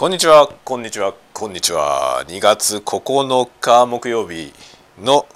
[0.00, 0.48] こんにちは。
[0.64, 1.12] こんにちは。
[1.34, 2.24] こんにちは。
[2.26, 4.50] 2月9日木曜日
[4.98, 5.26] の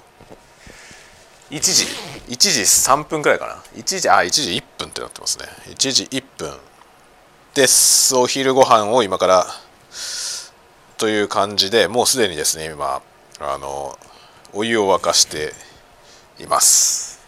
[1.51, 1.85] 1時。
[2.33, 3.61] 1時3分くらいかな。
[3.75, 5.45] 1時あ1時1分ってなってますね。
[5.67, 6.57] 1時1分
[7.53, 8.15] です。
[8.15, 9.45] お昼ご飯を今から
[10.97, 13.03] という感じでもうすでにですね今
[13.39, 13.99] あの
[14.51, 15.53] お湯を沸かして
[16.39, 17.23] います。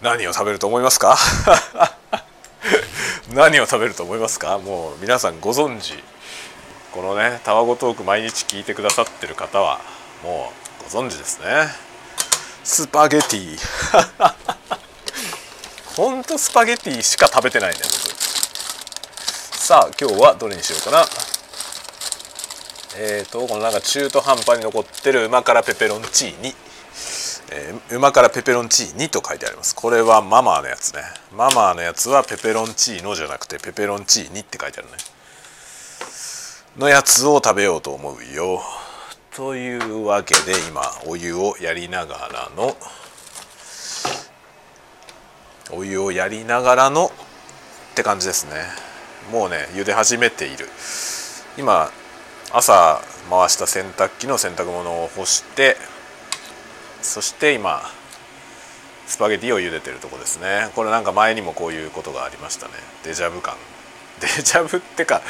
[0.00, 1.18] 何を食べると思いますか？
[3.34, 4.58] 何を食べると思いますか？
[4.58, 5.94] もう皆さんご存知。
[6.92, 9.80] このねタワゴトーク毎日聞いてくださってる方は
[10.22, 11.68] もうご存知ですね。
[12.64, 13.58] スパゲティ。
[15.96, 18.12] ほんとスパゲティしか食べてないね僕。
[19.58, 21.06] さあ今日はどれにしようかな？
[22.96, 26.54] えーとこのなんか中途半端に残ってる旨辛ペペロンチーニ。
[27.54, 29.74] えー、旨辛ペペロンチーニと書いてあります。
[29.74, 31.02] これはママのやつね。
[31.36, 34.94] ママのやつはペペロンチーノじゃなくてペペロンチーニって書いてあるね。
[36.78, 38.62] のやつを食べようと思うよ。
[39.36, 42.74] というわけで今お湯をやりながらの
[45.70, 48.52] お湯をやりながらのって感じですね。
[49.30, 50.66] もうね茹で始めている。
[51.58, 51.90] 今
[52.50, 55.76] 朝回した洗濯機の洗濯物を干して
[57.02, 57.82] そして今
[59.06, 60.70] スパゲティを茹でてるとこですね。
[60.74, 62.72] これなんか前にもこういうことがありましたね。
[63.04, 63.56] デジャブ感。
[64.20, 65.20] デジャブってか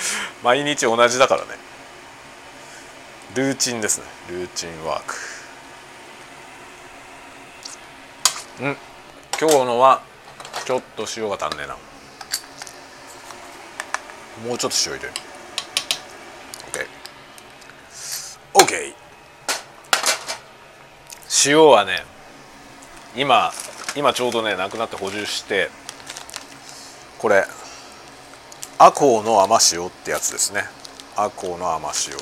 [0.42, 1.48] 毎日同じだからね。
[3.34, 4.04] ルーチンですね。
[4.28, 5.14] ルーチンワーク。
[8.60, 8.76] うん。
[9.40, 10.02] 今日のは
[10.64, 11.76] ちょっと塩が足んねえな。
[14.46, 15.12] もうちょっと塩入れる。
[18.54, 19.01] OK OK
[21.46, 22.04] 塩はね
[23.16, 23.52] 今
[23.96, 25.70] 今ちょうどねなくなって補充して
[27.18, 27.44] これ
[28.78, 30.64] アコウの甘塩ってやつですね。
[31.16, 32.16] アコウの甘塩。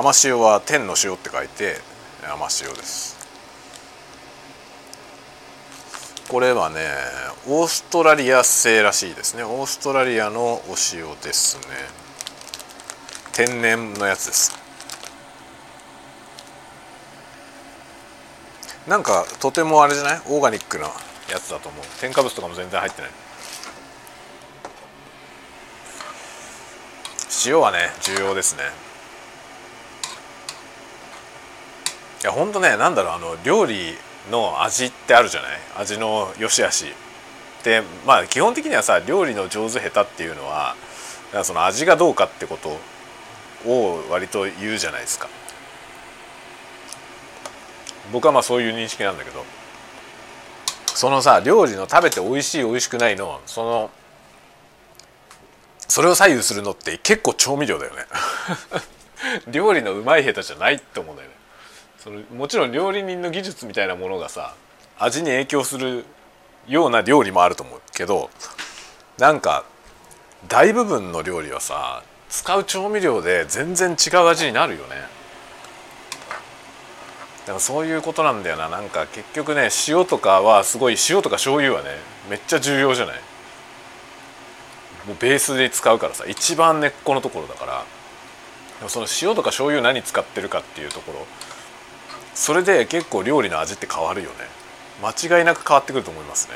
[0.00, 1.78] 甘塩は天の塩って書いて
[2.22, 3.18] 甘塩です。
[6.28, 6.80] これはね
[7.48, 9.42] オーストラリア製らしいですね。
[9.42, 11.64] オーストラリアのお塩ですね。
[13.32, 14.63] 天然のやつです。
[18.86, 20.20] なんかとてもあれじゃない？
[20.28, 20.84] オーガニックな
[21.30, 21.84] やつだと思う。
[22.00, 23.10] 添加物とかも全然入ってない。
[27.46, 28.62] 塩はね重要ですね。
[32.22, 33.94] いやほんとねなんだろうあの料理
[34.30, 35.50] の味ってあるじゃない？
[35.76, 36.86] 味の良し悪し。
[37.64, 40.76] でまあ基本的にはさ料理の上手下手っていうのは
[41.42, 42.78] その味がどうかってこと
[43.66, 45.28] を割と言うじゃないですか。
[48.12, 49.44] 僕はまあそういう認識なんだけど
[50.86, 53.90] そのさ料理の食べて美味しい美味しくないのその
[55.88, 58.06] それを左右するのって結構調味料だよね。
[59.46, 61.34] 料理のうまい下手じゃないって思うんだよね。
[61.98, 64.54] そのもちろん料理人の技術みたいなものがさ
[64.98, 66.04] 味に影響する
[66.66, 68.30] ような料理もあると思うけど
[69.18, 69.64] なんか
[70.48, 74.96] 大部分の料理はさ使う調味料で全然違う味になるよね。
[77.44, 78.68] だからそういうことなんだよな。
[78.70, 81.90] なんか結局ね塩とかはすごい塩とか醤油はね
[82.30, 83.16] めっちゃ重要じゃない？
[85.06, 86.24] もうベースで使うからさ。
[86.26, 87.84] 一番根っこのところだから。
[88.78, 91.26] でもその塩とか醤油何使ってるかっていうところ。
[92.34, 94.36] それで結構料理の味って変わるよね。
[95.02, 96.54] 間違いなく変わってくると思いますね。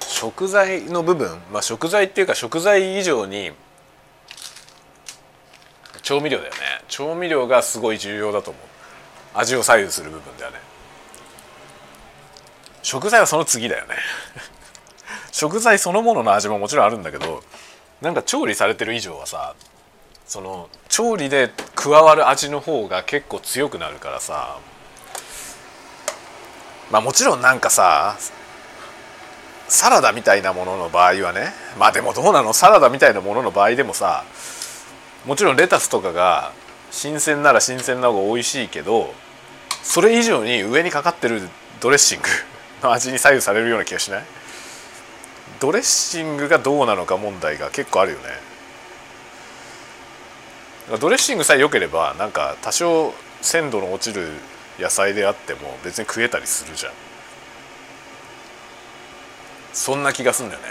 [0.00, 1.40] 食材の部分？
[1.50, 3.52] まあ食材っていうか食材以上に
[6.04, 6.58] 調味料だよね。
[6.86, 9.38] 調味料がすごい重要だと思う。
[9.38, 10.58] 味を左右する部分ではね。
[12.82, 13.96] 食材はその次だよね。
[15.32, 17.42] 食材そのものの味ももちろんあるんだけど
[18.00, 19.54] なんか調理されてる以上はさ
[20.26, 24.58] その調理で加わる味の方が結構強くなるからさ
[26.90, 28.16] まあもちろんなんかさ
[29.66, 32.52] サラダみたいなものの場合はねまあでもどうなの？
[32.52, 34.24] サラダみたいなものの場合でもさ
[35.24, 36.52] もちろんレタスとかが
[36.90, 39.12] 新鮮なら新鮮な方が美味しいけど
[39.82, 41.48] それ以上に上にかかってる
[41.80, 42.28] ドレッシング
[42.86, 44.24] の味に左右されるような気がしない？
[45.60, 48.24] ドレッシングがどうなのか問題が結構あるよね。
[51.00, 54.28] ドレッシングさえ良ければなんか多少鮮度の落ちる
[54.78, 56.92] 野菜であっても別に食えたりするじゃん。
[59.72, 60.68] そんな気がするんだよね。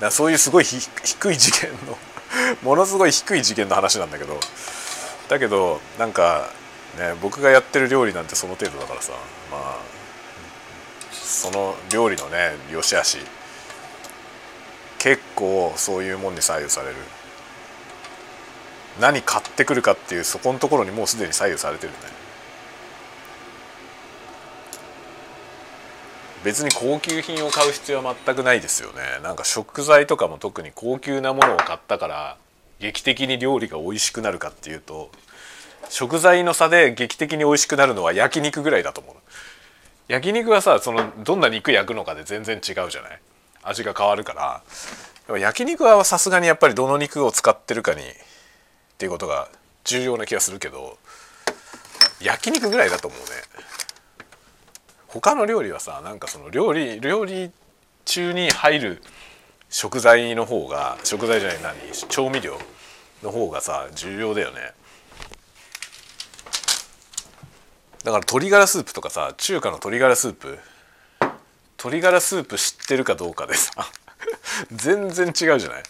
[0.00, 1.96] だそういうすごい 低い次元の
[2.62, 4.38] ものすごい低い次元の話なんだけど。
[5.28, 6.50] だけどなんか
[6.98, 9.12] ね僕がやってる料理なんてその程度だからさ
[9.50, 9.78] まあ
[11.12, 13.18] その料理のね良し悪し。
[14.98, 16.94] 結構そういうもんに左右される。
[18.98, 21.98] 何買ってくるかっていうそこのところにもうすでに左右されてるね。
[26.44, 29.00] 別に高級品を買う必要は全くないですよね。
[29.22, 32.36] なんか食材とかも特に高級なものを買ったから
[32.80, 35.10] 劇的に料理が美味しくなるかっていうと
[35.88, 39.14] 食材の差で劇的に美味しくなるのは焼肉ぐらいだと思う。
[40.06, 43.20] 焼肉はさそのどんな肉焼くのかで全然違うじゃない？
[43.62, 44.34] 味が変わるか
[45.28, 45.38] ら。
[45.38, 48.04] 焼肉はさすがにやっぱりどの肉を使ってるかにっ
[48.98, 49.48] ていうことが
[49.84, 50.98] 重要な気がするけど
[52.20, 53.26] 焼肉ぐらいだと思うね。
[55.20, 57.52] 他の料理はさなんかその料理料理
[58.04, 59.02] 中に入る
[59.70, 62.58] 食材の方が食材じゃない何調味料
[63.22, 64.72] の方がさ重要だよね。
[68.02, 70.58] だから鶏ガラスープとかさ中華の鶏ガラスープ。
[71.78, 73.72] 鶏ガラスープ知ってるかどうかでさ
[74.72, 75.82] 全然違うじゃない。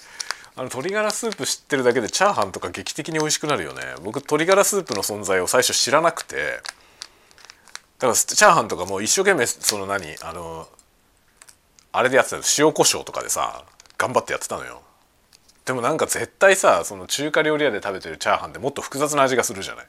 [0.56, 3.94] あの鶏ガラスープ知ってるだけでチャーハンとか劇的に美味しくなるよね。
[4.02, 6.60] 僕鶏ガラスープの存在を最初知らなくて。
[8.04, 10.68] からチャーハンとかも一生懸命その何あの
[11.92, 13.64] あれでやってたの塩コショウとかでさ
[13.98, 14.82] 頑張ってやってたのよ。
[15.64, 19.86] でもなんか絶対さその中華料理屋で食べてるチャーハンってもっと複雑な味がするじゃない。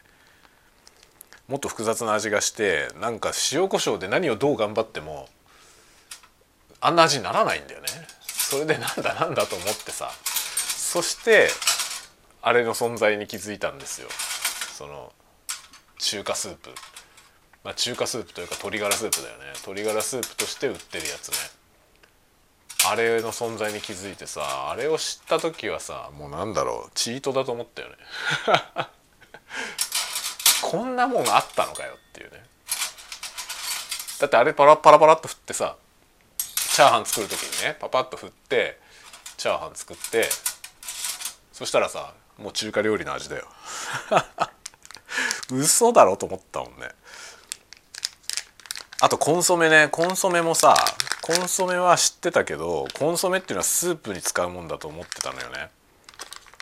[1.47, 5.27] もっと複雑な味がしてなんか塩コショウで何をどう頑張っても
[6.81, 7.87] あんな味にならないんだよね。
[8.27, 10.09] それでなんだなんだと思ってさ。
[10.95, 11.49] そして
[12.41, 14.07] あれの存在に気づいたんですよ。
[14.77, 15.11] その
[15.97, 16.69] 中華スープ。
[17.65, 19.45] まあ中華スープというか鶏ガラスープだよね。
[19.55, 21.35] 鶏ガラスープとして売ってるやつね。
[22.87, 27.95] あれの存在に気づいてさあれを知った時はさもうなんだろうチートだと思ったよね。
[30.61, 32.45] こんなもんあったのかよっていうね。
[34.19, 35.75] だってあれパラパラパラっと振ってさ
[36.37, 38.79] チャーハン作る時にねパパッと振って
[39.37, 40.29] チャーハン作って
[41.51, 43.47] そしたらさもう中華料理の味だよ。
[45.49, 46.89] 嘘だろと思ったもんね。
[49.05, 49.87] あとコンソメね。
[49.91, 50.75] コンソメもさ
[51.21, 55.69] コンソメは知ってたけどコンソメっていうのはスープに使うもんだと思ってたのよね。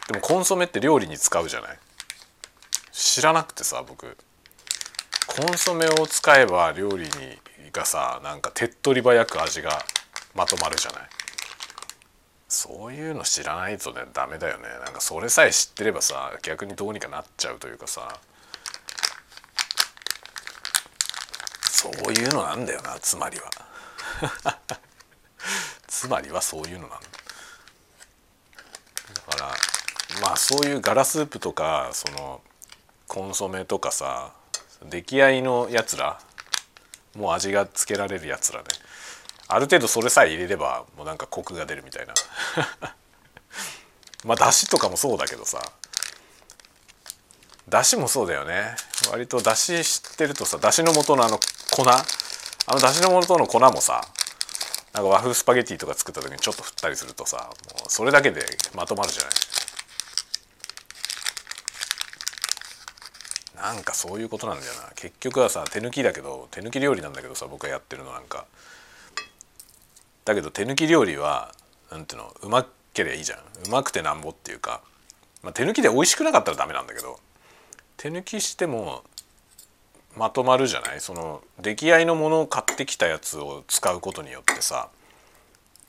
[0.09, 1.79] でもコンソメって料理に使うじゃない？
[2.91, 4.17] 知らなくてさ僕。
[5.25, 7.09] コンソメを使えば料理に
[7.71, 9.81] がさなんか手っ取り早く味が
[10.35, 11.01] まとまるじゃない？
[12.49, 14.63] そういうの知らないとねダメだよね。
[14.83, 18.19] なんかそれさえ知ってればさ逆にどうにかなっちゃうというかさ。
[21.73, 23.49] そういうのなんだよなつまりは。
[25.87, 27.07] つまりはそういうのなんだ。
[29.15, 29.55] だから
[30.21, 32.41] まあそういうガラスープとかその
[33.07, 34.33] コンソメとかさ
[34.83, 36.19] 出来合いのやつら
[37.15, 38.65] もう味がつけられるやつらね。
[39.47, 42.13] ある程度それさえ入れればもうなんかコクが出るみたいな。
[44.25, 45.59] まあだしとかもそうだけどさ。
[47.67, 48.75] だしもそうだよね。
[49.09, 51.39] 割とだし知ってるとさだしの素のあの
[51.75, 51.83] 粉？
[51.89, 52.03] あ
[52.73, 54.01] のだしの素の粉もさ
[54.93, 57.43] なんか和風スパゲティとか作った時にちょっと振ったりするとさも
[57.87, 58.41] うそれだけで
[58.75, 59.31] まとまるじゃない？
[63.75, 64.91] なんかそういうことなんだよな。
[64.95, 68.45] 結局はさ手抜きだけど手抜き料理なんだけどさ僕がやってるのなんか。
[70.25, 71.53] だけど手抜き料理は
[71.91, 73.39] なんていうのうまけりゃいいじゃん。
[73.39, 74.81] うまくてなんぼっていうか、
[75.41, 77.19] まあ、手抜きで美味しくなかったらダメなんだけど。
[77.95, 79.03] 手抜きしても
[80.15, 81.01] まとまるじゃない？
[81.01, 84.89] その出来合いのものを買ってきたやつを使うことによってさ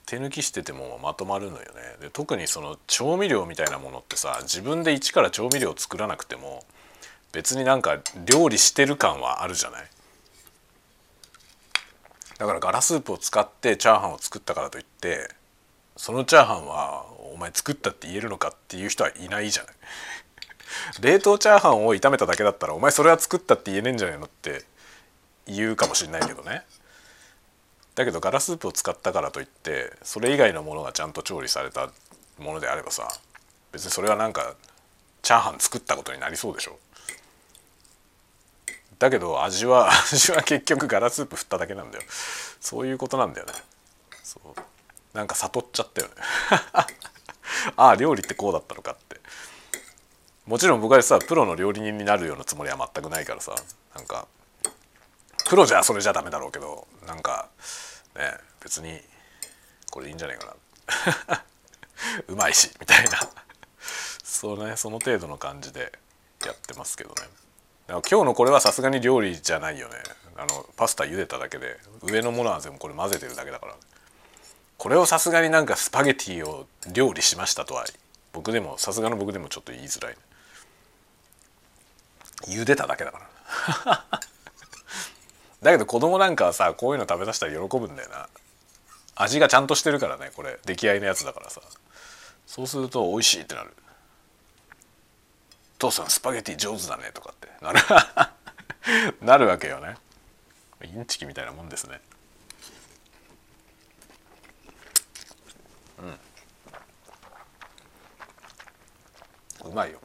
[0.07, 1.65] 手抜きしててもまとまるのよね。
[2.01, 6.65] で特にその調味料みたいなものってさ自分で一から調味料を作らなくても
[7.33, 9.85] 別になんか料理してる感はあるじゃない？
[12.39, 15.29] だからガラスープを使ってチャーハンを作ったからといって
[15.97, 19.75] そのチャーハンはお前作ったって言えるのかっていう人はいないじゃない？
[21.01, 24.63] 冷凍チャーハンを炒めただけだったらお前それは作ったって言えねえんじゃないのって
[25.47, 26.65] 言うかもしれないけどね。
[27.95, 31.91] だけどガラスープを使ったからといってそれ以外のものがちゃんと調理された
[32.39, 33.09] ものであればさ
[33.73, 34.55] 別にそれはなんか
[35.23, 36.79] チャーハン作ったことになりそうでしょ。
[38.99, 42.05] だけど味は 味は結局ガラスープ振っただけなんだよ。
[42.61, 43.53] そういうことなんだよね。
[44.23, 44.61] そう。
[45.17, 46.15] なんか悟っちゃったよね。
[47.77, 49.21] ああ料理ってこうだったのかって。
[50.47, 53.55] もちろん僕はさプロの料理人になるようなつもりは全くないからさ
[53.95, 54.27] なんか
[55.49, 57.49] プロじゃそれじゃダメだろうけどなんか
[58.15, 58.23] ね
[58.63, 59.01] 別に
[59.91, 60.57] これいいんじゃないか
[61.29, 61.45] な。
[62.29, 63.21] うまいしみたいな。
[64.23, 65.93] そうねその程度の感じで
[66.45, 67.29] やってますけどね。
[67.87, 69.97] 今日のこれはさすがに料理じゃないよね。
[70.37, 73.77] あのパスタ茹でただけで上のものは全部これ混ぜてるだけだから。
[74.77, 77.85] これをさすがになんかスパゲティを料理しましたとは
[78.33, 80.19] 僕でもさすがの僕でもちょっと言いづらい、ね
[82.47, 83.21] 茹でただけだか
[83.85, 84.05] ら。
[85.63, 88.29] だけど子供なんかはさこういうの食べさせたら喜ぶんだよな。
[89.17, 90.59] 味がちゃんとしてるからねこれ。
[90.65, 91.61] 出来合いのやつだからさ。
[92.47, 93.73] そうすると美味しいってなる。
[95.79, 97.49] 父さんスパゲティ上手だねとかって。
[97.65, 97.81] なる。
[99.23, 99.97] なるわけよね。
[100.85, 102.01] インチキみたいなもんですね。
[109.65, 109.71] うん。
[109.71, 109.99] うまいよ。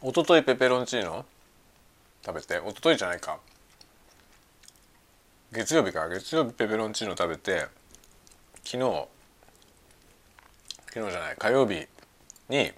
[0.00, 1.24] 一昨日ペペロンチーノ？
[2.24, 2.54] 食べて。
[2.64, 3.40] 一昨日じゃないか。
[5.50, 6.08] 月曜日か。
[6.08, 7.66] 月曜日ペペロンチーノ食べて。
[8.62, 9.06] 昨日
[10.86, 11.36] 昨日じゃない。
[11.36, 11.88] 火曜日
[12.48, 12.70] に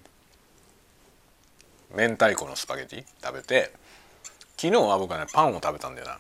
[1.95, 3.71] 明太子のスパゲティ食べて。
[4.57, 6.19] 昨日は僕はねパンを食べたんだよな。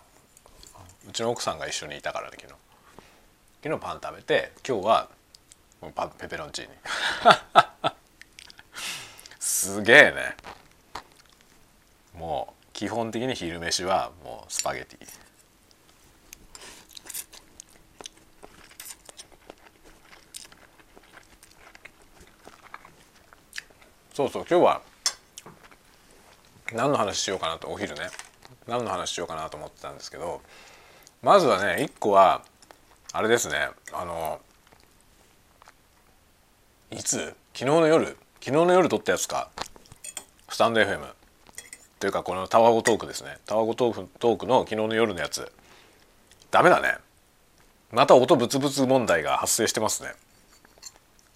[1.08, 2.54] うちの奥さんが一緒にいたからね昨日。
[3.62, 5.08] 昨日パン食べて今日は
[5.94, 6.72] パペペロンチーニ。
[9.40, 10.36] すげえね。
[12.20, 15.08] もう基本的に昼飯はもうスパゲティ。
[24.12, 24.82] そうそう今日は
[26.74, 28.10] 何の話しようかなとお昼ね。
[28.68, 30.42] 何の話しようかなと思ってたんですけど
[31.22, 32.42] まずはね一個は
[33.14, 33.70] あれですね。
[33.94, 34.42] あの
[36.90, 37.34] いつ？
[37.54, 38.08] 昨日の夜？
[38.08, 39.48] 昨日の夜撮ったやつか。
[40.50, 41.19] スタンド FM
[42.00, 43.36] というかこのタワゴトークですね。
[43.44, 45.52] タワゴトークトークの昨日の夜のやつ。
[46.50, 46.96] ダメだね。
[47.92, 50.12] また音ブツブツ問題が発生してますね。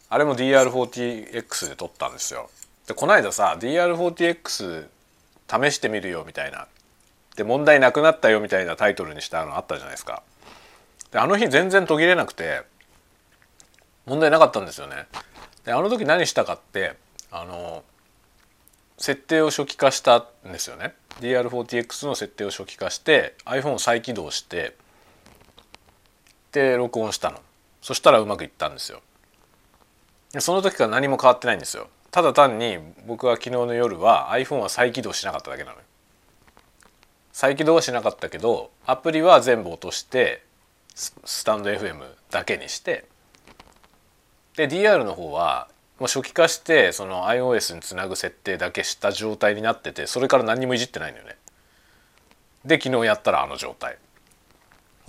[0.09, 2.49] あれも DR40X で撮ったんですよ。
[2.87, 4.87] でこの間さ DR40X
[5.49, 6.67] 試してみるよみたいな。
[7.37, 10.23] で問題なくなったよみたいなタイトルにしたのあったじゃないですか。
[11.11, 12.63] であの日全然途切れなくて
[14.07, 15.09] 問題なかったんですよね。
[15.67, 16.95] であの時何したかって
[17.31, 17.85] あの
[18.99, 20.95] 設定を初期化したんですよね。
[21.21, 24.77] DR40X の設定を初期化して iPhone を再起動して
[26.53, 27.39] で録音したの。
[27.83, 29.01] そしたらうまくいったんですよ。
[30.39, 31.89] その時から何も変わってないんですよ。
[32.11, 35.83] ただ単に僕は昨日の夜は iPhone は再起動しなかっただけなのよ。
[37.33, 40.45] 再起動はしなかったけどアプリは全部落として
[40.95, 43.07] スタンド FM だけにして
[44.57, 45.67] で DR の方は
[45.99, 51.37] もう初期化してその iOS につなぐ設定だけした状態になっててそれから何にもいじってないのよね。
[52.65, 53.99] で昨日やったらあの状態。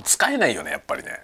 [0.04, 1.20] 使えないよねやっぱりね。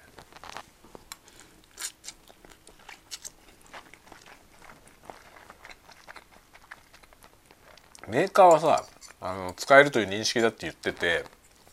[8.07, 8.83] メーカーはさ
[9.21, 11.23] あの使えるという認識だって言ってて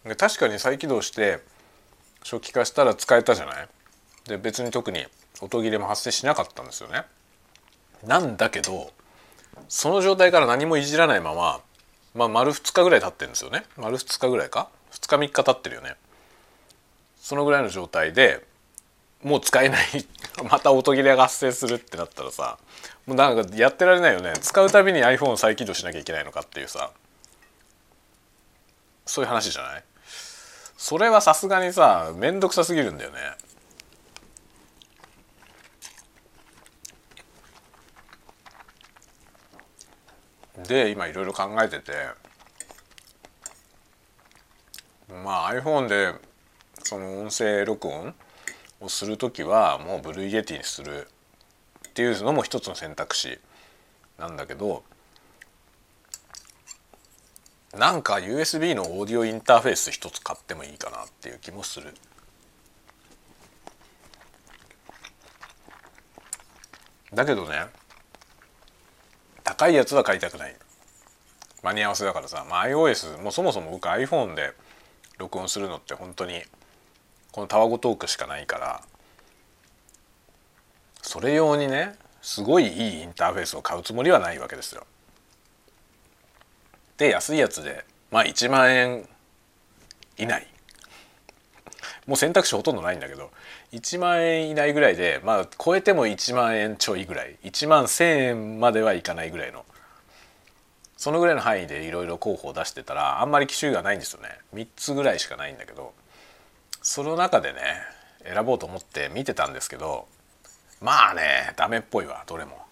[0.05, 1.39] で確かに再起動して
[2.23, 3.69] 初期化したら使えたじゃない？
[4.27, 5.07] で別に特に
[5.41, 7.05] 音切れも発生しなかったんですよね。
[8.05, 8.93] なんだけど
[9.69, 11.61] その状態から何もいじらないまま
[12.15, 13.65] まあ丸2日ぐらい経ってるんですよね。
[13.77, 15.95] 丸2日ぐらいか？2日3日経ってるよね。
[17.21, 18.45] そのぐらいの状態で
[19.23, 19.87] もう使えない
[20.51, 22.59] また音切れが発生するってなったらさ
[23.07, 24.33] もうなんかやってられないよね。
[24.41, 26.91] 使うたびに iPhone を再起動しなきゃいけないのかっていうさ
[29.05, 29.85] そういう話じゃない？
[30.77, 33.19] それはさすがにさ面倒くさすぎるんだよね。
[40.67, 41.93] で今いろいろ考えてて
[45.23, 46.15] まあ iPhone で
[46.83, 48.15] その音声録音
[48.81, 51.07] をする時はもう Blue Yeti にする
[51.89, 53.39] っていうのも一つの選択肢
[54.19, 54.83] なんだけど
[57.77, 61.95] なんか USB のオーディオインターフェース一つ買ってもいいかなっていう気もする。
[67.13, 67.67] だけどね
[69.49, 70.55] 高いやつは買いたくない。
[71.63, 74.53] 間に合わせだからさ、まあ、iOS もうそもそも僕 iPhone で
[75.17, 76.43] 録音するのって本当に
[77.33, 78.83] このタワゴトークしかないから
[81.01, 84.87] それ用にねすごいいいインターフェースを買うつもりはないわけですよ。
[86.99, 89.09] で安いやつでまあ1万円
[90.19, 90.47] 以内。
[92.07, 93.31] もう選択肢ほとんどないんだけど
[93.73, 97.37] 1万円以内ぐらいでまあ超えても1万円ちょいぐらい。
[97.45, 99.65] 1万1,000円まではいかないぐらいの。
[100.97, 104.29] そのぐらいの範囲でいろいろ候補を出してたらあんまり機種がないんですよね。
[104.55, 105.93] 3つぐらいしかないんだけど。
[106.83, 107.61] その中でね
[108.25, 110.07] 選ぼうと思って見てたんですけど
[110.81, 112.68] まあねダメっぽいわどれも。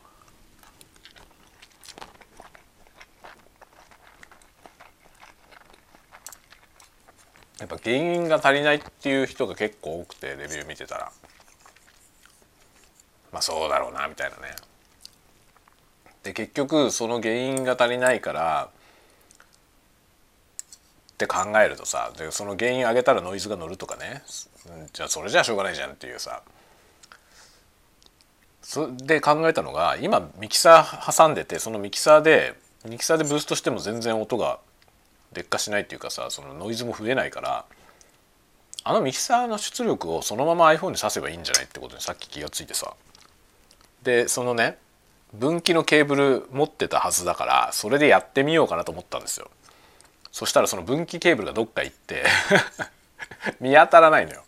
[7.58, 11.12] やっぱ原因が足りないっていう人が結構多くてレビュー見てたら。
[13.32, 14.54] まあそうだろうなみたいなね。
[16.22, 18.68] で結局その原因が足りないから
[21.12, 24.22] って考えるとさでその原因上げたらノイズが乗るとかね。
[24.92, 26.42] じゃあそれじゃしょうがないじゃんっていうさ。
[28.60, 34.58] そで考えたのが今ミキサー挟んでてそのミキサーでミキサーでブーストしても全然音が
[35.36, 37.64] 劣化しないっていうかさそのノイズも増えないから
[38.84, 42.94] あのミキサーの出力をそのまま iPhone に挿せばいいんじゃないってことにさっき気がついてさ。
[44.02, 44.78] でそのね
[45.34, 49.50] 分岐のケーブル持ってたはずだからそれでやってみようかなと思ったんですよ。
[50.30, 52.24] そしたらその分岐ケーブルがどっか行って
[53.60, 54.44] 見当たらないのよ。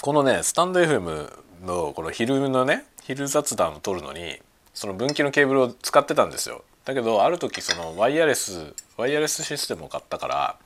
[0.00, 4.40] このねスタンド FM のこの昼のね昼雑談を撮るのに
[4.74, 6.64] その分岐のケーブルを使ってたんですよ。
[6.90, 10.56] だけどある時そのワイヤレスワイヤレスシステムを買ったから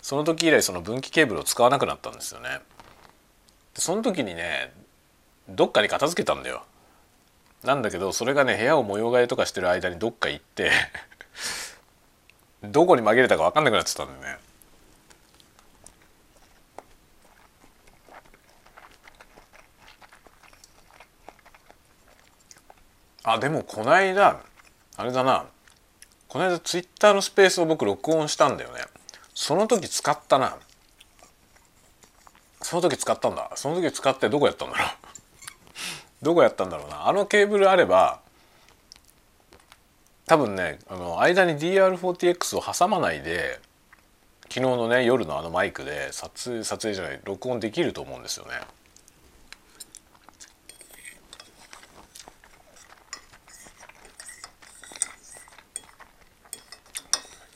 [0.00, 2.60] その時以来その分岐ケーブルを使わなくなったんですよね。
[3.74, 4.72] その時にね
[5.46, 6.62] どっかに片付けたんだよ。
[7.64, 10.70] なんだけどそれがね部屋を模様替えとかしてる間にどっか行って
[12.62, 14.40] どこに紛れたか分かんなくなっちゃったんだよね。
[23.22, 24.40] あでもこの間
[24.96, 25.44] あれだな。
[26.34, 28.80] この間ツイッターのスペースを僕録音したんだよね。
[29.36, 30.56] その時使ったな。
[32.60, 33.52] その時使ったんだ。
[33.54, 34.88] その時使ってどこやったんだろう。
[36.22, 37.06] どこやったんだろうな。
[37.06, 38.18] あのケーブルあれば
[40.26, 43.60] 多分ねあの間に DR40X を挟まないで
[44.48, 48.54] 昨日のね夜のあのマイクで撮影撮影じゃない録音できると思うんですよね。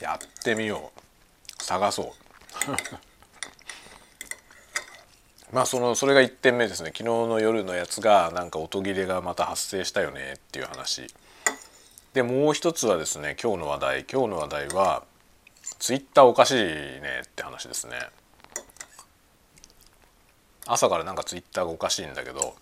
[0.00, 1.62] やってみよう。
[1.62, 2.06] 探そう。
[5.52, 6.90] まあそのそれが1点目ですね。
[6.90, 11.12] 昨日の夜のやつがなんか音切れがまた発生したよねっていう話。
[12.12, 14.04] でもう一つはですね今日の話題。
[14.04, 15.04] 今日の話題は
[15.78, 17.98] ツイッターおかしいねって話ですね。
[20.66, 22.54] 朝からなんかツイッターがおかしいんだけど、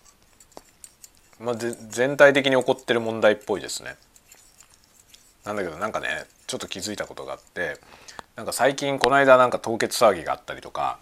[1.39, 3.97] まあ、全体的に起こってる問題っぽいですね。
[5.43, 7.77] なんだけどなんかねちょっと気づいたことがあって
[8.35, 10.97] なんか最近この間なんか凍結騒ぎがあったりとか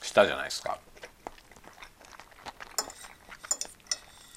[0.00, 0.78] したじゃないですか。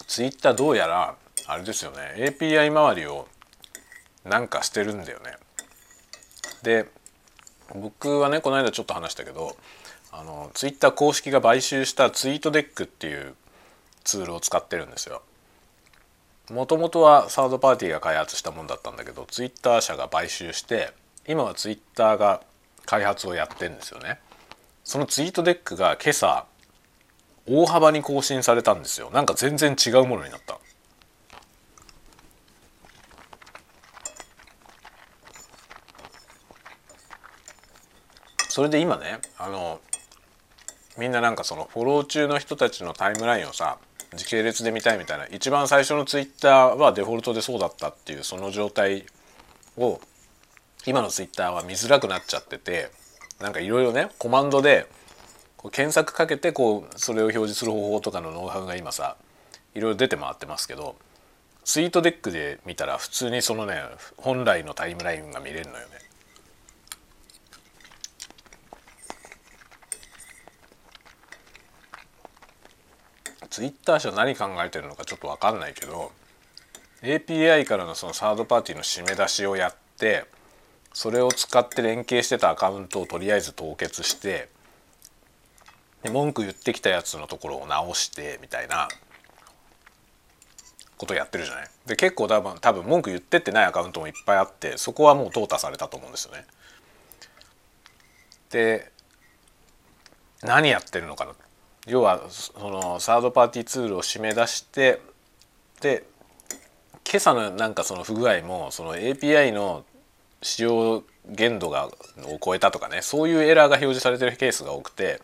[0.08, 3.28] ツイッターどうやらあれですよね API 周りを
[4.26, 5.36] なんかしてるんだよね。
[6.64, 6.90] で
[7.76, 9.56] 僕はねこの間ちょっと話したけど
[10.12, 13.36] あのツイッター公式が買収したツイートデックっていう
[14.04, 15.22] ツールを使ってるんですよ。
[16.52, 20.92] もともとはサードパーティーが開発したもんだったんだけどツイッター社が買収して
[21.28, 22.42] 今はツイッターが
[22.86, 24.20] 開発をやってんですよね。
[24.90, 26.48] そのツイートデックが今朝
[27.46, 30.58] 大幅に更新されたんですよなんか全然違うものになった
[38.48, 39.80] それで今ねあの
[40.98, 43.78] みんななんかそのフォロー中の人たちのタイムラインをさ
[44.16, 49.06] 時系列で見たいみたいな一番最初のツイッターはデフォルトでそうだったっていうその状態
[49.78, 50.02] を
[50.86, 52.90] 今のツイッターは見づらくなっちゃってて
[53.40, 54.88] なんかいろいろねコマンドで
[55.58, 59.16] こう検索かけてこうそれを表示する方法とかのノウハウが今さ
[59.76, 60.96] いろいろ出て回ってますけど
[61.64, 63.76] ツイートデックで見たら普通にそのね
[64.18, 66.09] 本来のタイムラインが見れるのよね。
[73.50, 76.12] ツイッター社何考えてるのかちょっと分かんないけど
[77.02, 80.26] API からのそのサードパーティーの締め出しをやって
[80.94, 84.50] それを使って連携してたアカウントをとりあえず凍結して
[86.04, 88.88] で文句言ってきたやつのところを直してみたいな
[90.98, 91.68] ことやってるじゃない？
[91.86, 96.46] で結構多分多分文句言ってってないアカウントもいっぱいあってそこはもう淘汰されたと思うんですよね。
[98.50, 98.92] で
[100.42, 101.32] 何やってるのかな？
[101.90, 105.02] 要はそのサードパーティーツールを締め出して
[105.82, 106.06] で
[107.04, 109.84] 今朝のなんかその不具合もその API の
[110.44, 115.20] 使用限度がを超えたとかねそういうエラーが表示されてるケースが多くて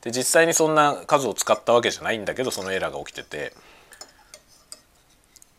[0.00, 3.52] で実際にそんな数を使ったわけじゃないんだけどそのエラーが起きてて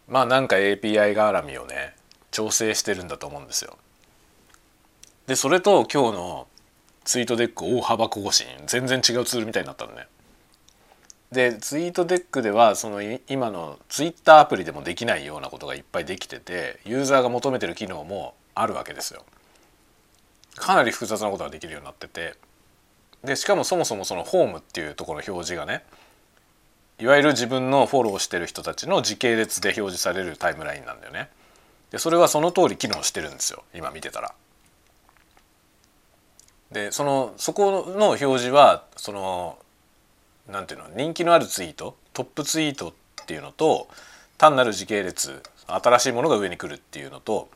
[0.10, 1.96] まあなんか API 絡みをね
[2.32, 3.78] 調整してるんだと思うんですよ。
[5.28, 6.48] でそれと今日の
[7.06, 10.08] ツイートデック大幅更新全然違うツールみたいになったのね。
[11.32, 19.24] でツイートデックではその今のツイッターアプリでもできないようなことがいっぱいできててユーザーが求めてる機能もあるわけですよ。
[20.56, 22.36] かなり複雑なことができるようになってて
[23.24, 25.86] でしかもそもそもそのホームっていうところの表示がね
[27.00, 31.30] いわゆる自分のフォローしてる人たちの時系列で表示されるタイムラインなんだよね。
[31.92, 34.34] でそれはその通り機能してるんですよ今見てたら。
[36.72, 39.58] でそのそこの表示はその
[40.48, 42.94] なんていうの人気のあるツイートトップツイートっ
[43.26, 43.88] ていうのと
[44.38, 47.50] 単なる時系列新しいものが上に来るっていうのと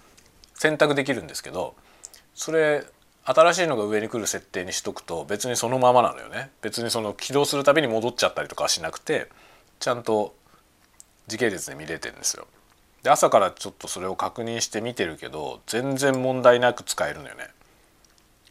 [0.53, 1.75] 選択できるんですけど
[2.33, 2.85] それ
[3.25, 6.51] 新しいのが上に来る設定にしとくと別にそのままなのよね。
[6.61, 9.29] 別にその起動するたびに戻っちゃったりとかしなくて
[9.79, 10.35] ちゃんと
[11.27, 12.45] 時系列で見れてるんですよ。
[13.01, 17.47] で朝からちょっとそれを確認して見てるけど全然問題なく使えるのよね。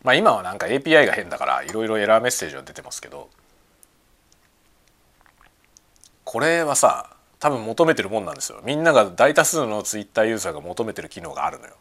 [0.02, 3.30] まあ今はなんか API が変だからいろいろエラーメッセージは出てますけど
[6.34, 8.60] これはさ多分求めてるもんなんですよ。
[8.64, 11.74] みんなが大多数のツイッターユーザーが求めてる機能があるのよ。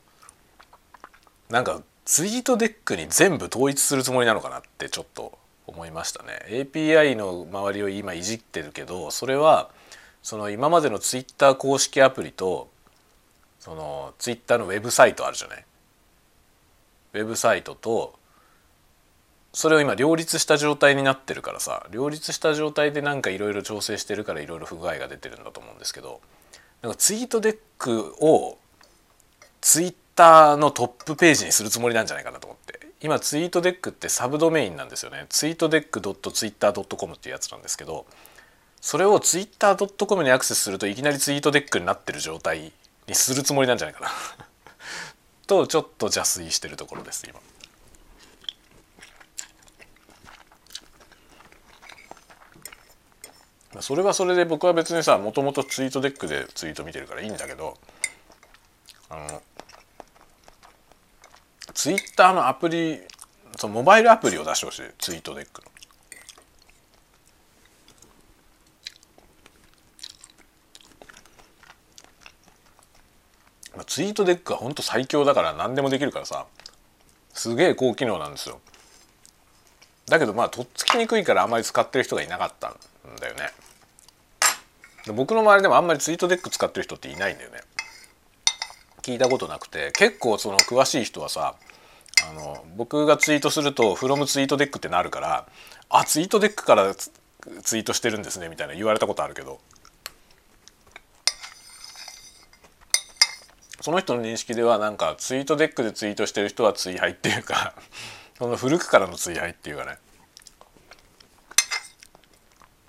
[1.49, 6.45] なんかツイートデックに全部統一するつもりなのかなってちょっと思いましたね。
[6.49, 9.71] API の周りを今いじってるけどそれは
[10.21, 12.69] その今までのツイッター公式アプリと
[13.59, 15.65] そのツイッターのウェブサイトあるじゃない？
[17.13, 18.13] ウェブサイトと
[19.53, 26.21] それを今両立した状態になってるからさ両立した状態でなんかいろいろ調整してるからいろいろ不具合が出てるんだと思うんですけど
[26.81, 28.57] なんかツイートデックを
[29.61, 32.73] ツイッターのトップページにするつもりなんじゃないかなと思って。
[32.99, 35.25] 今ツイートデックってサブドメインなんですよね。
[35.27, 38.05] ツイートデック .twitter.com っていうやつなんですけど
[38.79, 42.71] それをツイッター .com にアクセスするといきなりツイートデックになってる状態
[43.07, 44.09] にするつもりなんじゃないかな。
[45.47, 47.39] とちょっと邪推してるところです今。
[53.81, 57.77] それはそれで僕は別にさもともとツイートデックでツイート見てるからいいんだけど
[59.09, 59.41] あの
[61.73, 62.99] ツイッターのアプリ
[63.57, 65.73] そのモバイルアプリを出してほしいツイートデックの。
[73.85, 76.45] ツイートデックは本当最強だから何でもできるからさ
[77.33, 78.59] すげえ高機能なんですよ
[80.07, 82.75] だけどまあとっつきにくいからあまり使ってる人がいなかったん
[85.11, 87.59] 僕の周りでもあんまりツイートデック使ってる人っていないんだよね。
[89.01, 89.91] 聞いたことなくて。
[89.91, 91.55] 結構その詳しい人はさ
[92.29, 95.45] あの僕がツイートすると「from ツイートデック」ってなるから
[95.89, 97.11] 「あツイートデックからツ
[97.77, 99.59] イートしてるんですね」みたいな言われたことあるけど。
[103.81, 107.73] その人の認識ではなんかツイートデックでツイートしてる人は追廃っていうか
[108.37, 109.97] その古くからの追廃っていうかね。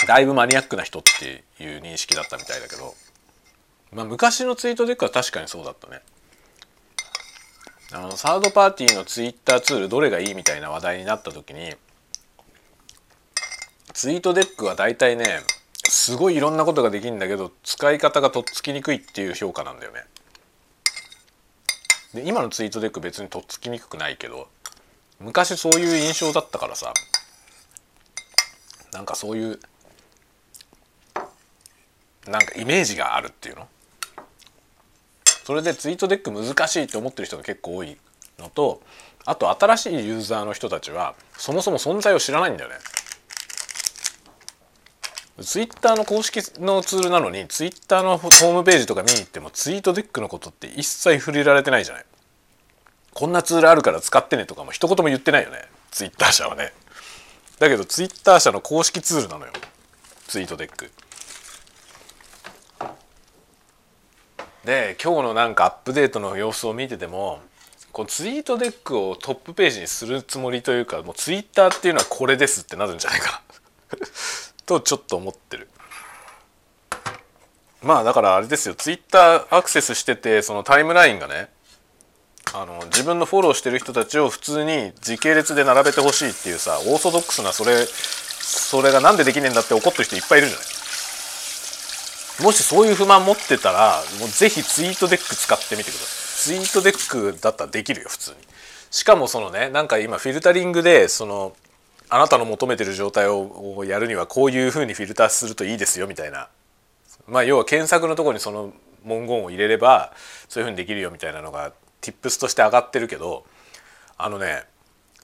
[0.06, 2.94] だいぶマニアックな人っていう認識だったみたいだけど、
[3.92, 6.00] まあ、昔のツイートデックは確かにそうだったね。
[7.92, 11.74] あのサードパーティーのツイッターツールどれがいいみたいな話題になった時に
[13.92, 15.40] ツイートデックは大体ね
[15.88, 20.04] すごいいろんなことができるんだけど使い方がとっつきにくいっていう評価なんだよね。
[22.14, 24.48] で今のツイートデック別にとっつきにくくないけど
[25.20, 26.92] 昔そういう印象だったからさ
[28.92, 29.60] なんかそういう
[32.28, 33.68] なんかイメージがあるっていうの？
[35.44, 37.96] それでツイートデック難しいって思ってる人が結構多い
[38.38, 38.80] のと
[39.26, 42.76] あと新しいユーザーの人たちはそもそも存在を知らないんだよね。
[45.42, 52.04] ツイッターの公式のツールなのにツイッターのホームページとか見に行ってもツイートデックのことって一切触れられてないじゃない。
[53.12, 55.58] こんなツールあるから使ってねとかも一言も言ってないよね。
[55.90, 56.72] ツイッター社はね。
[57.58, 59.52] だけどツイッター社の公式ツールなのよ。
[60.28, 60.90] ツイートデック。
[64.64, 67.40] で今日のなんかアップデートの様子を見てても
[67.92, 73.42] こうツイートデックをトップページにするつもりというかもうツイッターっていうのはこれですってなるんじゃないか
[73.92, 73.98] な。
[74.66, 75.68] とちょっと思ってる。
[77.82, 78.74] まあだからあれですよ。
[78.74, 81.50] ツイッターアクセスしててそのタイムラインがね
[82.54, 90.83] あの自分のフォローしてる人たちを普通に時系列で並べてほしいっていうさオーソドックスなそれそれがなんでできねえんだって怒ってる人いっぱいいるじゃない。
[92.42, 96.34] もしそういう不満持ってたらもうぜひツイートデック使ってみてください。
[96.44, 98.36] ツイートデックだったらできるよ普通に。
[98.90, 101.56] しかもそのねなんか今フィルタリングでその
[102.08, 106.48] あなたの求めてる状態をやるにはこういうふうにフィルターするといいですよみたいな。
[107.26, 108.72] まあ要は検索のとこにその
[109.04, 110.12] 文言を入れれば
[110.48, 113.46] そういうふうにできるよみたいなのが tips として上がってるけど
[114.18, 114.64] あのね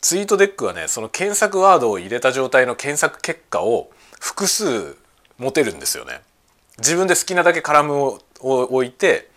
[0.01, 4.97] ツイートデックはねその検索ワードを入れた状態の検索結果を複数
[5.39, 6.21] 持てるんですよね。
[6.81, 9.31] 自分で好きなだけカラムを置いて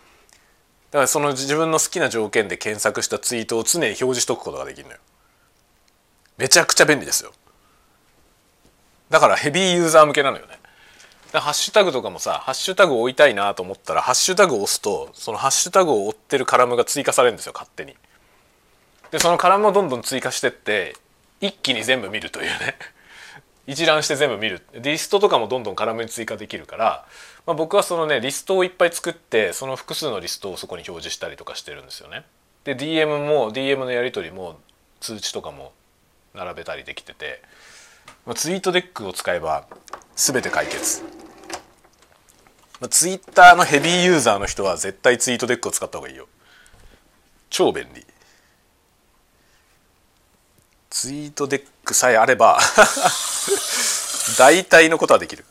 [0.94, 5.00] だからその自分の好きな条件で検索したツイートを常に表示しとくことができるのよ。
[6.38, 7.32] めちゃくちゃ便利ですよ。
[9.10, 10.58] だからヘビーユーザー向けなのよね。
[11.32, 17.96] ハッシュタグとかもさハッシュタグを追いたいなと思ったらハッシュタグを押すとそのハッシュタグを追ってるカラムが追加されるんですよ勝手に。
[19.10, 20.94] でそのカラムをどんどん追加してって
[21.40, 22.76] 一気に全部見るというね。
[23.66, 24.62] 一覧して全部見る。
[24.74, 27.06] リストとかもどんどんカラムに追加できるから、
[27.46, 32.24] まあ、僕はそのねリストをいっぱい作ってその複数のリストをそこに表示したりとかしてるんですよね。
[32.64, 34.58] で DM も DM のやり取りも
[35.00, 35.72] 通知とかも
[36.34, 37.42] 並べたりできてて、
[38.24, 39.66] まあ、ツイートデックを使えば
[40.16, 41.02] 全て解決。
[42.80, 46.26] まあ、ツイッターのヘビーユーザーの人は絶対ツイートデックを使った方がいいよ。
[47.50, 48.04] 超便利。
[50.90, 52.58] ツイートデックさえあれば
[54.38, 55.44] 大体のことはできる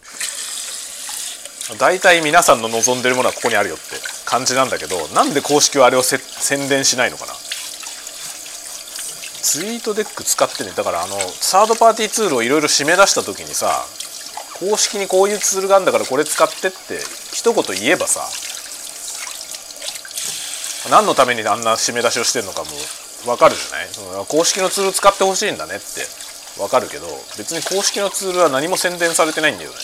[1.79, 3.83] 大体皆さんの望んでるものはここにあるよって
[4.25, 6.19] 感じなんだけどなんで公式はあれを宣
[6.67, 7.33] 伝しないのかな？
[9.41, 13.85] ツイートデック使ってねだからあのサードパーティーツールをいろいろ締め出した時にさ
[14.59, 16.99] 公式にこういうツールがあるんだからこれ使ってって
[17.33, 18.21] 一言言えばさ
[20.91, 22.71] 何のためにあんな締め出しをしてるのかも
[23.25, 23.77] 分かるじゃ
[24.11, 24.25] ない？
[24.27, 25.83] 公式のツール使ってほしいんだねって
[26.59, 29.77] 分かるけど別に公式のツールは何も宣伝されてないんだよね。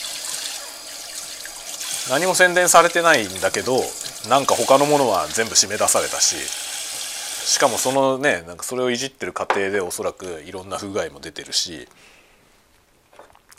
[2.10, 3.80] 何も宣伝されてないんだけど
[4.28, 11.88] なんか他のものは全部締め出されたししかもそのねなんかそれをいじってる過程でおそらくいろんな不具合も出てるし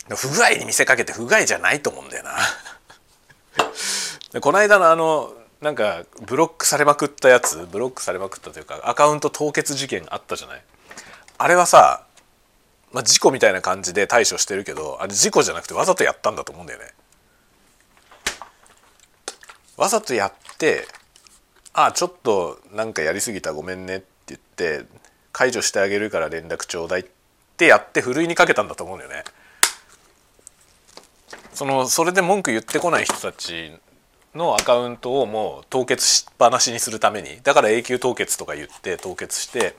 [0.09, 2.31] 不具合に見せかけて不具合じゃないと思うんだよな。
[4.33, 10.63] でこの間のあのなんかブロックされまくったやつブロックされまくったというかアカウント凍結事件あったじゃない？
[11.37, 12.05] あれはさ、
[12.91, 16.85] まあ、事故みたいな感じで対処してるけどあれ事故じゃなくてわざとやったんだと思うんだよね。
[19.81, 20.85] わざとやって
[21.73, 24.85] あちょっとなんかやりすぎたごめんねって言って
[25.31, 27.05] 解除してあげるから連絡ちょうだいっ
[27.57, 29.23] てやってふるいにかけたんだと思うんだよね。
[31.55, 33.71] そのそれで文句言ってこない人たち
[34.35, 39.75] のアカウントをもう凍結しっぱなしにするためにだから永久凍結とか言って凍結して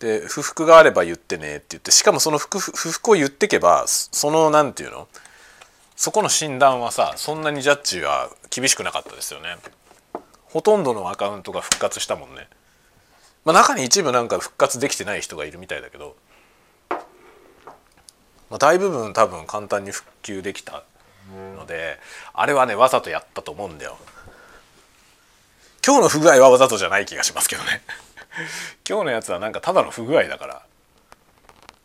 [0.00, 5.06] で不服があれば言ってねって言ってしかもその不服を言ってけばその何て言うの？
[6.00, 9.56] そこの診断はさそんなにジャッジは厳しくなかったですよね。
[10.44, 12.48] ほとんどのアカウントが復活したもんね、
[13.44, 16.16] まあ、中に一部なんか復活できてない人がいるみたいだけど、
[16.88, 16.96] ま
[18.52, 20.84] あ、大部分多分簡単に復旧できた
[21.58, 21.98] ので
[22.32, 23.98] あれはねわざとやったと思うんだよ。
[25.84, 27.82] 今日の不具合はわざとじゃない気がしますけどね。
[28.88, 30.62] 今日のやつはなんかただの不具合だから。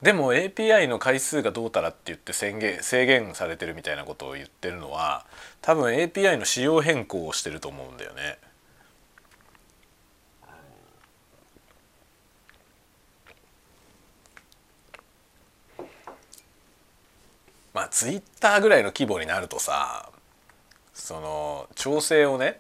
[0.06, 5.26] でも API の回数がどうたらって言って宣言制限されてるみたいなことを言ってるのは
[5.63, 8.38] 多分 API の仕様変更をしてると思うんだよね。
[17.74, 20.12] まあツイッターぐらいの規模になるとさ
[20.94, 22.60] その調整をね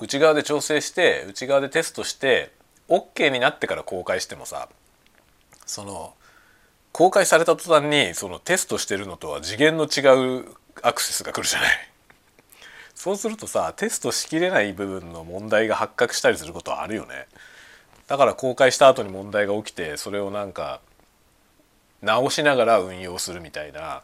[0.00, 2.52] 内側で調整して内側でテストして
[2.88, 4.68] OK になってから公開してもさ
[5.64, 6.14] その
[6.92, 10.46] 公開された途端にそのテストしてるのとは次元の違う
[10.82, 11.90] アクセスが来るじゃない。
[12.94, 17.26] そうするとさテストしきれない部分の問題が発覚したりすることはあるよね。
[18.08, 20.80] だから公開した後に問題が起きてそれをなんか
[22.02, 24.02] 直しながら運用するみたいな、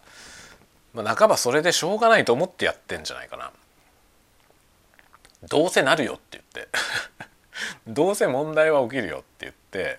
[0.94, 3.50] まあ、半ばそれでしょうがないと思ってやってんじゃないかな。
[5.48, 6.68] どうせなるよって言って
[7.86, 9.98] どうせ問題は起きるよって言って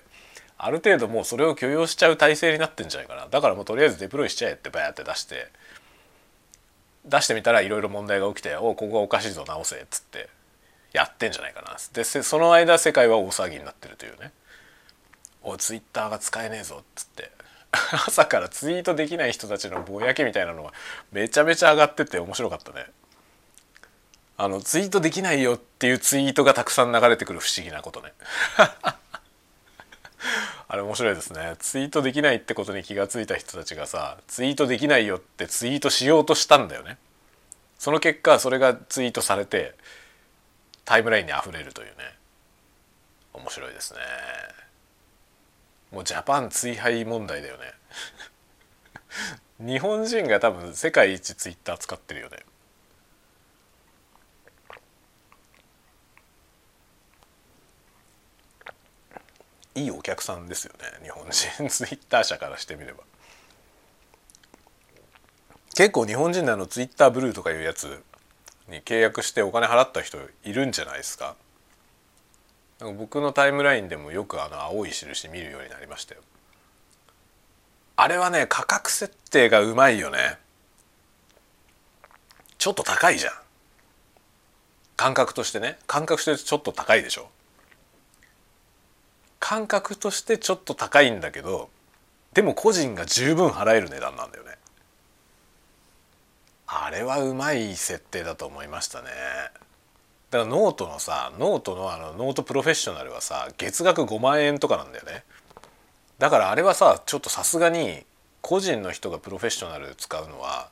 [0.58, 3.28] ある程度もうそれを許容しちゃう体制になってんじゃないかな。
[3.30, 5.48] だからもうとりあえずデプロイしちゃえってバーって出して。
[7.06, 10.30] 出してみたらいろいろ問題が起きて「おここがおかしいぞ直せ」っつって。
[10.93, 11.78] やってんじゃないかな。
[11.93, 14.32] でその間世界は大騒ぎになってるというね
[15.43, 17.32] 「おツイッターが使えねえぞ」っつって。
[18.08, 20.72] 朝からツイートできない人たちのぼやきみたいなのが
[21.12, 22.88] めちゃめちゃ上がってて面白かったね。
[24.38, 28.13] あのツイートできないよっていうツイートがたくさん流れてくる不思議なことね。
[30.68, 36.98] あれ面白いですねツイートできないってことに気が付いた人たちがさツイートできないよってツイートしようとしたんだよね。
[37.78, 39.76] その結果それがツイートされて
[40.84, 41.94] タイムラインにあふれるというね
[43.34, 44.00] 面白いですね。
[45.92, 47.63] もうジャパン追廃問題だよね
[49.60, 52.38] 日本人が多分世界一ツイッター使ってるよね
[59.78, 61.70] いいお客さんですよね日本人。
[61.70, 63.04] ツイッター社からしてみれば。
[65.76, 68.04] 結構日本人であのツイッターブルーとかいうやつ
[68.68, 71.36] に契約してお金払った人いるんじゃないですか。
[72.80, 76.22] なんか僕のタイムラインでもよくあの青い印見るようになりましたよ。
[77.96, 80.40] あれはね価格設定がうまいよね。
[82.58, 83.34] ちょっと高いじゃん。
[84.96, 85.78] 感覚としてね。
[85.86, 87.30] 感覚としてちょっと高いでしょ。
[89.39, 91.69] 感覚としてちょっと高いんだけど
[92.34, 94.58] でも個人が十分払える値段なんだよね。
[96.67, 99.08] あれはうまい設定だと思いましたね。
[100.30, 105.23] だからノートのさノートのあのノートプロフェッショナルはさ月額5万円とかなんだよね。
[106.19, 108.06] だからあれはさちょっとさすがに
[108.41, 110.69] 個人の人がプロフェッショナル使うのは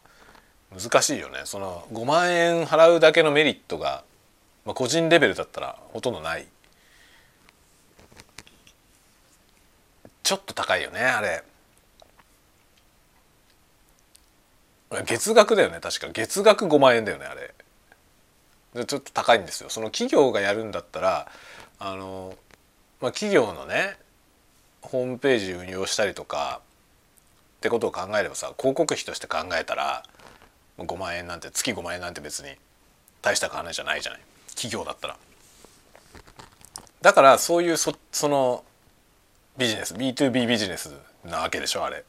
[0.77, 1.41] 難しいよね。
[1.45, 4.03] その5万円払うだけのメリットが、
[4.65, 6.47] まあ、個人レベルだったらほとんどない。
[10.25, 11.43] ちょっと高いよねあれ。
[15.05, 16.07] 月額だよね確か。
[16.11, 17.53] 月額5万円だよねあれ。
[18.73, 19.69] でちょっと高いんですよ。
[19.69, 21.31] その企業がやるんだったら
[21.77, 22.33] あの、
[23.01, 23.97] まあ、企業のね
[24.81, 26.61] ホームページ運用したりとか
[27.57, 30.03] ってことを考えればさ広告費として考えたら
[30.79, 32.49] 5万円なんて月5万円なんて別に
[33.21, 34.21] 大した金じゃないじゃない。
[34.55, 35.17] 企業だったら。
[37.03, 38.63] だからそういうそその
[39.57, 42.03] ビジネス B2B ビジネスなわけでしょあれ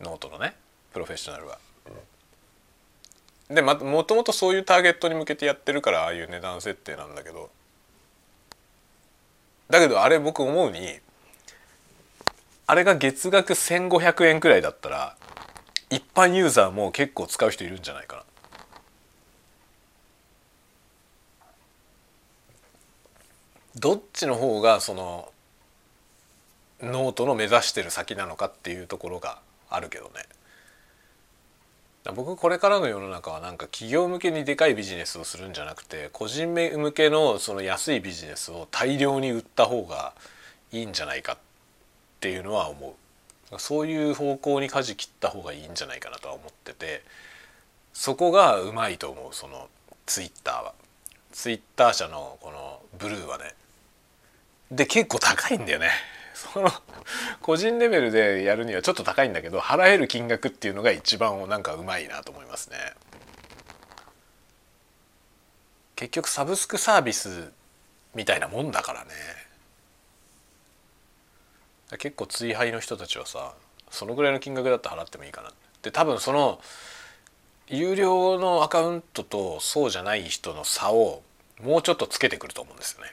[0.00, 0.56] ノートのね
[0.92, 1.58] プロフェッショナルは。
[3.48, 7.50] でまもともとそういうターゲットに向けてやってるからああいう値段設定なんだけど
[9.68, 11.00] だけどあれ僕思うに
[12.66, 15.16] あれが月額1,500円くらいだったら
[15.90, 18.22] 一般ユーザーも結構使う人いるんじゃないかな。
[23.76, 25.32] どっちの方がその
[26.82, 29.38] ノートの目指してる先なのかっていうところが
[29.68, 30.10] あるけどね。
[32.14, 40.14] 僕これからの世の中はなんか企業向けにでかいビジネスをするんじゃなくて個人向けのその安いビジネスを大量に売った方が
[40.72, 41.38] いいんじゃないかっ
[42.20, 42.96] ていうのは思
[43.52, 43.58] う。
[43.58, 47.02] そういう方向に舵切った方がいいんじゃないかなとは思ってて
[47.92, 49.68] そこがうまいと思うその
[50.06, 50.74] ツイッターは。
[51.32, 53.54] ツイッター社のこのブルーはね。
[54.70, 55.90] で結構高いんだよね。
[56.40, 56.70] その
[57.42, 62.76] 個人レベルでやるにはちょっと高いんだけど払える金額っていうのが一番なんかうまいなと思いますね。
[65.96, 67.52] 結局サブスクサービス
[68.14, 69.10] みたいなもんだからね
[71.98, 73.52] 結構追廃の人たちはさ
[73.90, 76.58] そのぐらいの金額だったら払ってもいいかなで多分その
[77.66, 81.22] 有料のアカウントとそうじゃない人の差を
[81.62, 83.12] もうちょっとつけてくると思うんですよね。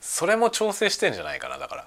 [0.00, 1.82] それも調整してんじゃないかなだから。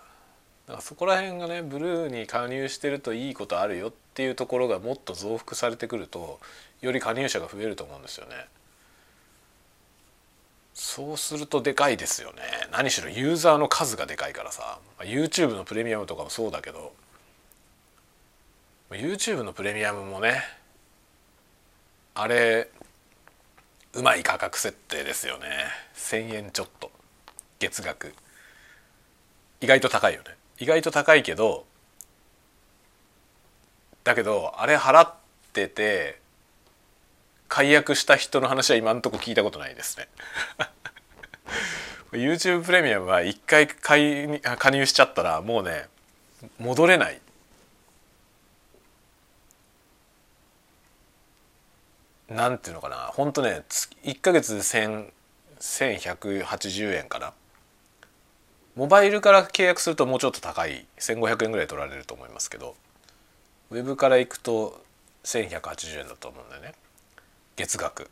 [0.65, 6.39] だからそこら辺がねブルーに加入してるといいことあるよっていうところがもっと増幅されてくると
[6.81, 8.35] より加入者が増えると思うんですよね。
[10.73, 12.41] そうするとでかいですよね。
[12.71, 14.79] 何しろユーザーの数がでかいからさ。
[14.99, 16.93] YouTube のプレミアムとかもそうだけど。
[18.89, 20.43] YouTube のプレミアムもね
[22.13, 22.69] あれ
[23.93, 25.47] うまい価格設定ですよね。
[25.95, 26.92] 1,000円ちょっと。
[27.63, 28.13] 月額。
[29.61, 30.35] 意外と高いよね。
[30.59, 31.65] 意外と高いけど
[34.03, 35.13] だけどあれ払っ
[35.53, 36.19] てて
[37.47, 40.07] 解約した人の話は今んとこ聞いたことないですね。
[42.23, 45.87] YouTube プレミアムは一回加入しちゃったらもうね
[46.59, 47.19] 戻れない。
[52.29, 53.11] なんていうのかな。
[53.13, 53.63] ほんとね
[54.03, 57.33] 1か月1180円かな。
[58.75, 62.75] モバイルから契約するともうちょっと高い1500円ぐらい取られると思いますけど
[63.69, 64.83] ウェブから行くと
[65.23, 66.73] 1180円だと思うんだよね。
[67.55, 68.09] 月額。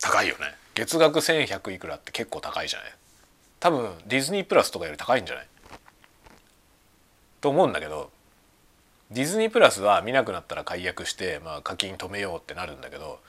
[0.00, 0.54] 高いよね。
[0.74, 2.94] 月額1100いくらって結構高いじゃない。
[3.60, 5.46] 多分ディズニープラスとかより高いんじゃない？
[7.40, 8.10] と思うんだけど
[9.10, 13.20] ディズニープラスは見なくなったら解約して、まあ、課金止めようってなるんだけど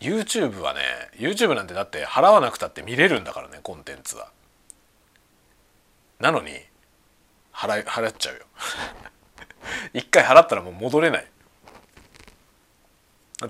[0.00, 0.80] YouTube はね
[1.16, 4.28] YouTube なんてだって払わなくたって見れるんだからねコンテンツは。
[6.24, 6.52] なのに
[7.52, 8.46] 払い払っちゃうよ。
[9.92, 11.26] 一回払ったらもう戻れない。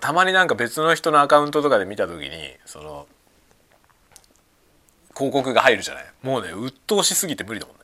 [0.01, 3.07] たまになんか別の人のアカウントとかで見た時にその
[5.15, 6.05] 広告が入るじゃない。
[6.23, 7.83] もうね鬱陶しすぎて無理だもんね。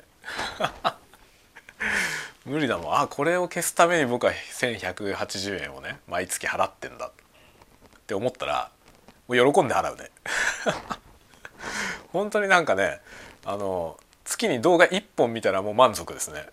[2.44, 2.98] 無理だもん。
[2.98, 7.06] あこれを消すために僕は1180円をね毎月払ってんだ。
[7.06, 7.10] っ
[8.08, 8.72] て思ったら
[9.28, 10.10] もう喜んで払うね。
[12.10, 13.00] 本当になんかね
[13.44, 13.96] あの
[14.30, 16.46] 月に動画1本見たらもう満足ですね。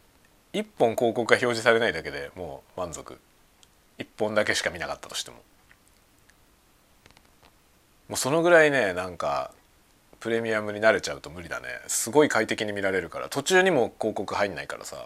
[0.54, 3.20] 1本広告が表示されないだけでもう満足。
[4.00, 5.38] 1本だけしか見なかったとしても。
[8.10, 9.52] もうそのぐらいねなんか
[10.20, 11.68] プレミアムに慣れちゃうと無理だね。
[11.88, 13.30] すごい快適に見られるから。
[13.30, 15.06] 途中にも広告入んないからさ。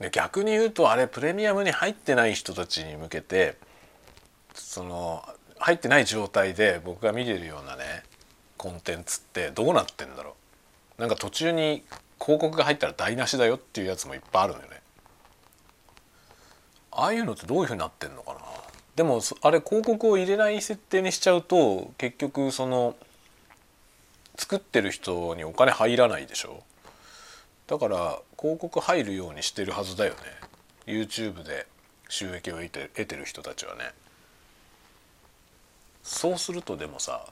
[0.00, 3.56] で逆に言うとあれプレミアムに入ってない人たちに向けて
[4.54, 5.24] その
[5.58, 8.02] 入ってない状態で僕が見れるようなね
[8.56, 10.34] コンテンツってどうなってんだろ
[10.98, 11.00] う。
[11.00, 11.82] なんか途中に
[12.18, 14.80] 広告が入ったら台無しだよっていうやつもいっぱいあるのよね。
[16.90, 18.40] ああいうのってどういうふうになってんのかな。
[18.96, 22.96] でもあれ広告を入れない設定にしちゃうと結局その
[24.38, 26.62] 作ってる人にお金入らないでしょ。
[27.66, 30.18] だから広告入るようにしてるはずだよね。
[30.86, 31.66] YouTube で
[32.08, 33.92] 収益を得て得てる人たちはね。
[36.02, 37.26] そうするとでもさ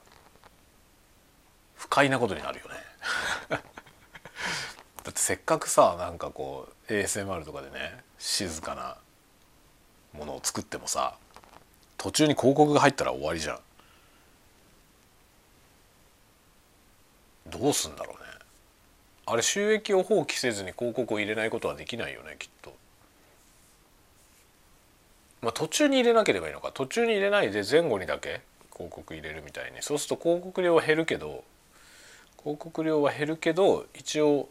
[1.77, 2.75] 不快なことになるよね。
[3.49, 8.97] だってせっかくさなんかこう ASMR とかでね静かな
[10.13, 11.17] ものを作ってもさ
[11.99, 13.61] 途中に広告が入ったら終わりじゃん。
[17.47, 18.24] どうすんだろうね。
[19.27, 22.75] あれ収益を放棄せずに広告を入れないことはできないよねきっと。
[25.41, 26.71] まあ途中に入れなければいいのか。
[26.73, 29.79] 途中に入れないで前後にだけ広告入れるみたいに。
[29.81, 31.45] そうすると広告料は減るけど
[32.41, 34.49] 広告料は減るけど一応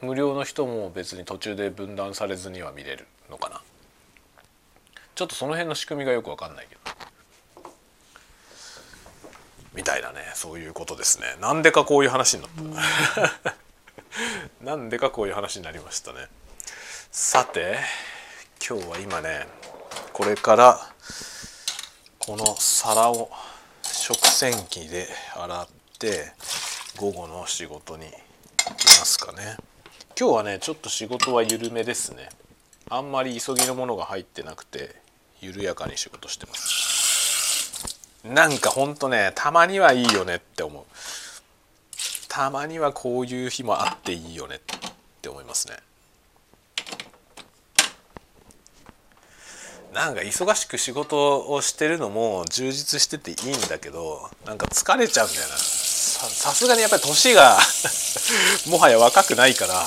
[0.00, 3.60] 無料の人も別に途中で分断されずには見れるのかな。
[5.14, 6.80] ちょっとその辺の仕組みがよく分かんないけど。
[9.74, 11.26] みたいなねそういうことですね。
[11.40, 12.50] なんでかこういう話になっ
[13.40, 13.54] た。
[14.64, 16.28] なんでかこういう話になりましたね。
[17.10, 17.78] さて
[18.66, 19.46] 今日は今ね
[20.12, 20.92] これから
[22.18, 23.30] この皿を
[23.82, 25.68] 食洗機で洗っ
[25.98, 26.32] て
[26.96, 29.56] 午後の仕事に行きますかね。
[30.18, 32.28] 今日はねちょっと仕事は緩めですね。
[32.90, 34.94] あんまり急ぎのものが入ってなくて
[35.40, 37.01] 緩やかに仕事してます。
[38.24, 40.84] なんかほんとねたまにはいいよねって思う。
[42.28, 44.58] たまにはこういう日もあっていいよねっ
[45.20, 45.76] て思いますね。
[49.92, 55.56] なんか忙しく仕事をしてるのも充実してていいんだけどなんか疲れちゃうんだよな。
[55.56, 57.58] さすがにやっぱり年が
[58.68, 59.84] もはや若くないから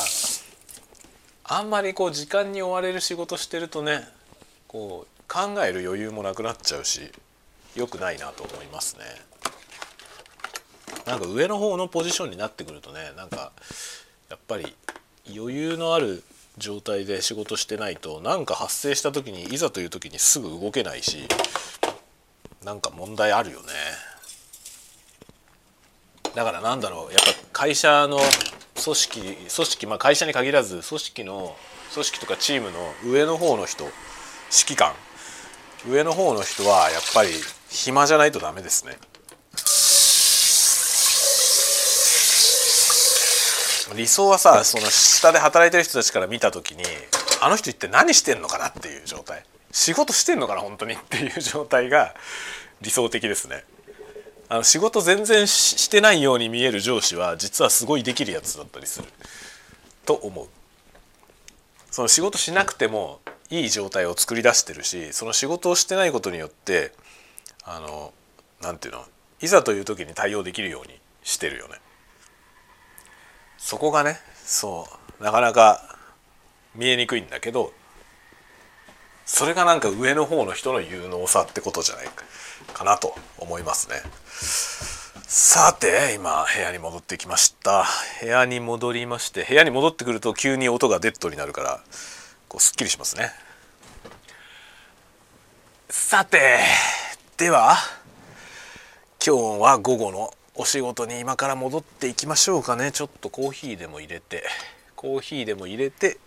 [1.46, 4.08] あんまりこう時間に追われる仕事してるとね
[4.68, 7.12] こう考える余裕もなくなっちゃうし。
[7.76, 9.04] 良くないなと思いますね。
[11.06, 13.52] なんか上の方のポジションになってくるとねなんか
[14.30, 14.76] やっぱり
[15.36, 16.24] 余裕のある
[16.58, 21.28] 状態で仕事してないと何か発生した時にいざという時にすぐ動けないし
[22.64, 23.68] なんか問題あるよね
[26.34, 28.20] だからなんだろうやっぱ会社の
[28.84, 31.56] 組織組織まあ会社に限らず組織の
[31.94, 34.94] 組織とかチームの上の方の人指揮官
[35.88, 37.30] 上の方の人はやっぱり
[37.76, 38.98] 暇じゃないとダメですね。
[43.96, 46.84] 理想はさその下で働いてる人たちから見た時に
[47.42, 49.44] あの人一体何してんのかなっていう状態。
[49.72, 52.16] 仕事してんのかな本当にっていう状態が
[52.82, 53.64] 理想的ですね。
[54.48, 59.08] あの仕事全然してないように見える上司は実はすごいできるやつだったりする。
[60.06, 60.48] と思う。
[61.92, 63.20] その仕事しなくても
[63.50, 66.92] いい状態を作り出してるしその仕事をしてないことによって
[67.66, 68.14] あの
[68.62, 69.06] なんていうの
[69.42, 71.76] いざという時に対応できるようにしてるよね。
[73.58, 74.88] そこがねそ
[75.20, 75.98] うなかなか
[76.76, 77.74] 見えにくいんだけど
[79.26, 82.08] それがなんか上の方の人の有能さってことじゃない
[82.74, 83.96] かなと思いますね。
[85.28, 87.86] さて今部屋に戻ってきました
[88.22, 91.82] 部屋に戻りまして部屋に戻ってくると急に音がデッドになるから
[92.48, 93.32] こうすっきりしますね
[95.90, 96.60] さて
[97.38, 97.76] では
[99.26, 102.94] 今日は午後のお仕事に今から戻っていきましょうかね。
[102.94, 104.46] ちょっとコーヒーでも入れて
[104.96, 106.18] コーヒーでも入れて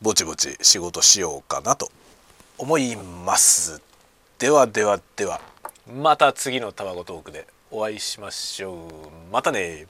[0.00, 1.90] ぼちぼち仕事しようかなと
[2.58, 3.82] 思います。
[4.38, 5.40] ではではでは
[5.92, 9.32] また次の卵トークでお会いしましょう。
[9.32, 9.88] またね。